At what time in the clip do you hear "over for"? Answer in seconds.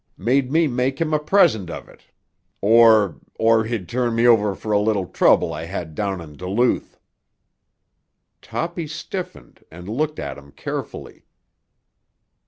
4.25-4.71